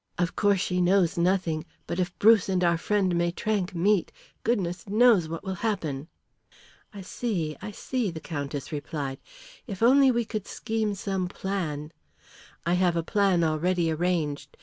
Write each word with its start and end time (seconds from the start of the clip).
Of 0.17 0.35
course, 0.35 0.59
she 0.59 0.81
knows 0.81 1.15
nothing, 1.15 1.63
but 1.85 1.99
if 1.99 2.17
Bruce 2.17 2.49
and 2.49 2.63
our 2.63 2.79
friend 2.79 3.13
Maitrank 3.13 3.75
meet, 3.75 4.11
goodness 4.43 4.89
knows 4.89 5.29
what 5.29 5.43
will 5.43 5.53
happen." 5.61 6.07
"I 6.91 7.01
see, 7.01 7.55
I 7.61 7.69
see," 7.69 8.09
the 8.09 8.19
Countess 8.19 8.71
replied. 8.71 9.19
"If 9.67 9.81
we 9.81 10.25
could 10.25 10.41
only 10.41 10.41
scheme 10.45 10.95
some 10.95 11.27
plan" 11.27 11.91
"I 12.65 12.73
have 12.73 12.95
a 12.95 13.03
plan 13.03 13.43
already 13.43 13.91
arranged. 13.91 14.57